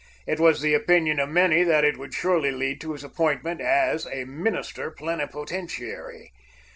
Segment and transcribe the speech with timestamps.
[0.25, 4.07] It was the opinion of many that it would surely lead to his appointment as
[4.07, 6.31] a minister plenipotentiary.